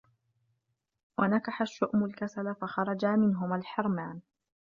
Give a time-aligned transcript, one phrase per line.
[1.17, 4.21] وَنَكَحَ الشُّؤْمُ الْكَسَلَ فَخَرَجَ مِنْهُمَا الْحِرْمَانُ